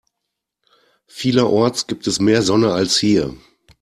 Vielerorts 1.05 1.85
gibt 1.85 2.07
es 2.07 2.19
mehr 2.19 2.41
Sonne 2.41 2.73
als 2.73 2.97
hier. 2.97 3.37